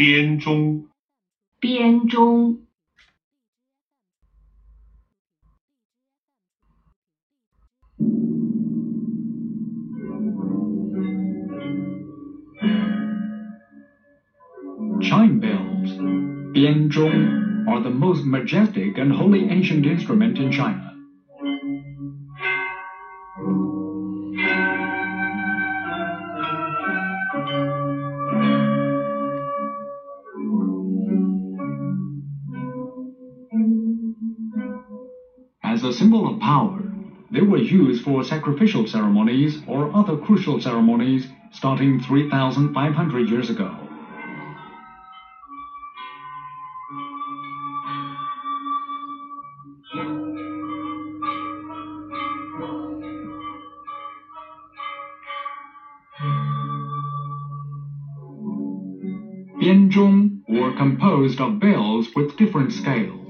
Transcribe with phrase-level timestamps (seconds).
[0.00, 0.80] 编钟，
[1.60, 2.54] 编钟。
[15.00, 15.96] Chime bells,
[16.52, 20.89] bianzhong, are the most majestic and holy ancient instrument in China.
[35.81, 36.79] As a symbol of power,
[37.31, 43.73] they were used for sacrificial ceremonies or other crucial ceremonies starting 3,500 years ago.
[59.59, 63.20] Bianzhong were composed of bells with different scales.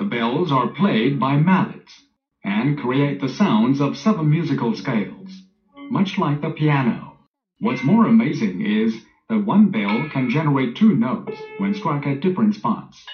[0.00, 2.02] The bells are played by mallets
[2.42, 5.42] and create the sounds of seven musical scales,
[5.90, 7.18] much like the piano.
[7.58, 12.54] What's more amazing is that one bell can generate two notes when struck at different
[12.54, 13.04] spots.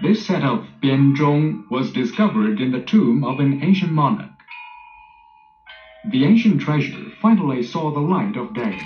[0.00, 4.30] This set of bianzhong was discovered in the tomb of an ancient monarch.
[6.10, 8.78] The ancient treasure finally saw the light of day.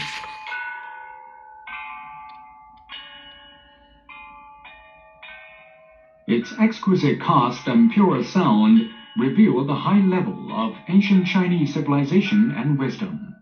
[6.28, 12.78] Its exquisite cast and pure sound reveal the high level of ancient Chinese civilization and
[12.78, 13.34] wisdom.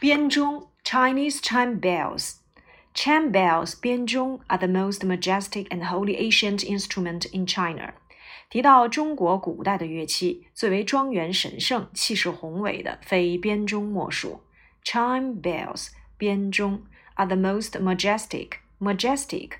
[0.00, 2.43] Bianzhong, Chinese chime bells.
[2.93, 7.93] Chime bells 编钟 are the most majestic and holy ancient instrument in China.
[8.49, 14.41] 提到中国古代的乐器，最为庄严神圣、气势宏伟的，非编钟莫属。
[14.83, 16.81] Chime bells 编钟
[17.15, 19.51] are the most majestic majestic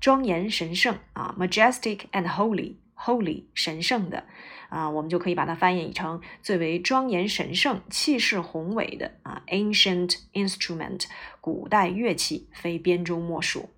[0.00, 4.23] 庄严神圣啊，majestic and holy holy 神圣的
[4.69, 11.05] 啊，我们就可以把它翻译成最为庄严神圣、气势宏伟的啊 instrument
[11.41, 13.69] 古代乐器，非编钟莫属。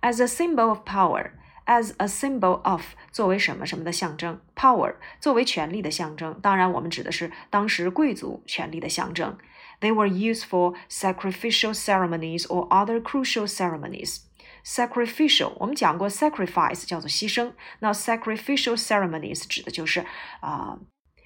[0.00, 1.30] As a symbol of power,
[1.66, 9.38] as a symbol of 作为什么什么的象征，power 作为权力的象征，当然我们指的是当时贵族权力的象征。
[9.80, 14.18] They were used for sacrificial ceremonies or other crucial ceremonies
[14.63, 17.53] Sacrificial 我们讲过，sacrifice 叫做牺牲。
[17.79, 20.01] 那 sacrificial ceremonies 指的就是
[20.41, 20.79] 啊、呃，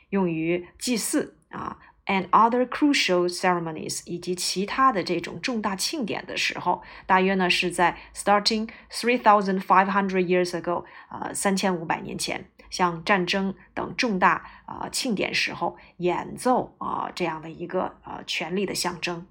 [0.10, 1.80] 用于祭祀啊。
[2.06, 19.26] and other crucial ceremonies 以及其他的这种重大庆典的时候，大约呢是在 starting three thousand five hundred years ago，呃，三千五百年前，像战争等重大啊、呃、庆典时候演奏啊、呃、这样的一个呃权力的象征。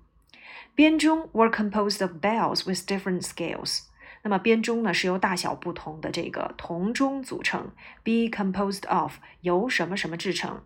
[0.75, 3.81] 编钟 were composed of bells with different scales。
[4.27, 7.71] 那么编钟呢是由大小不同的这个铜钟组成，
[8.03, 10.63] be composed of 由什么什么制成，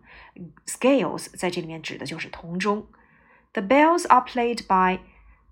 [0.65, 2.87] scales 在这里面指的就是铜钟。
[3.53, 4.99] The bells are played by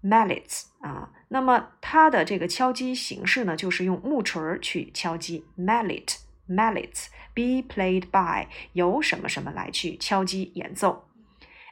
[0.04, 11.06] mallets 啊，那么它的这个敲击形式呢，就是用木锤去敲击，mallet mallets be played by 由什么什么来去敲击演奏，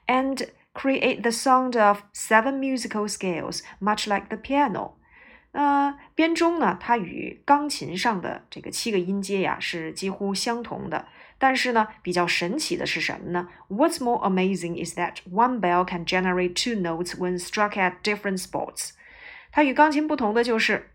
[0.07, 4.93] and create the sound of seven musical scales much like the piano。
[5.58, 6.78] 呃编钟呢？
[6.80, 11.08] 它与钢琴上的这个七个音阶呀是几乎相同的。
[11.36, 18.90] 但是呢，比较神奇的是什么呢？What's more amazing is that one bell can generate two notes when struck at different spots。
[19.50, 20.90] 它与钢琴不同的就是，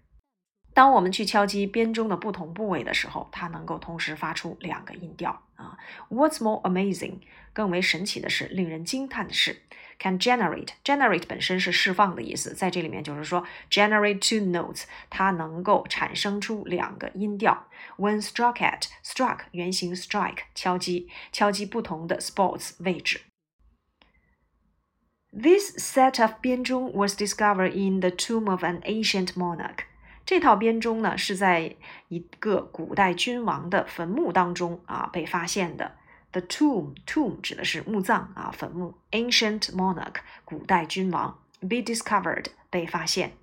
[0.75, 5.77] 当我们去敲击编钟的不同部位的时候，它能够同时发出两个音调啊。
[6.09, 7.19] What's more amazing？
[7.53, 9.63] 更为神奇的是，令人惊叹的是。
[9.99, 17.67] can generate generate 本身是释放的意思，在这里面就是说 generate two notes，它能够产生出两个音调。
[17.97, 23.23] When struck at struck 原型 strike 敲击，敲击不同的 spots 位置。
[25.33, 29.81] This set of 编钟 was discovered in the tomb of an ancient monarch。
[30.26, 31.76] 这套编钟呢是在
[32.08, 35.96] 一个古代君王的坟墓当中啊被发现的。
[36.32, 38.96] The tomb tomb 指的是墓葬啊，坟墓。
[39.12, 40.16] Ancient monarch
[40.46, 41.40] 古代君王。
[41.60, 43.34] Be discovered 被发现。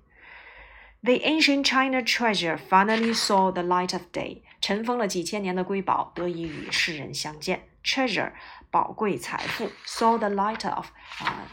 [1.03, 4.41] The ancient China treasure finally saw the light of day。
[4.59, 7.67] 尘封了几千年的瑰宝得以与世人相见。
[7.83, 8.33] Treasure，
[8.69, 10.87] 宝贵财富；saw the light of，
[11.19, 11.47] 啊，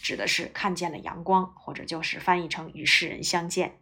[0.00, 3.76] 指的是看见了阳光，或者就是翻译成与世人相见。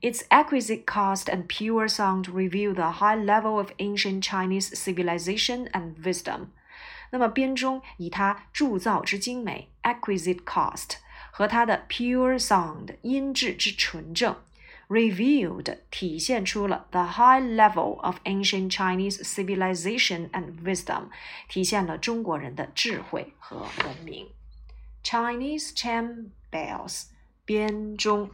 [0.00, 5.96] Its exquisite cast and pure sound reveal the high level of ancient Chinese civilization and
[6.04, 6.50] wisdom.
[7.10, 10.98] 那么编钟以它铸造之精美 （exquisite cost,
[11.32, 14.36] 和它的 pure sound 音质之纯正
[14.88, 21.08] revealed 体现出了 the high level of ancient Chinese civilization and wisdom，
[21.48, 24.28] 体现了中国人的智慧和文明。
[25.02, 27.06] Chinese chime bells，
[27.44, 28.30] 编钟。